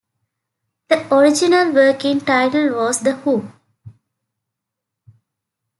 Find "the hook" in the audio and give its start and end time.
3.01-3.43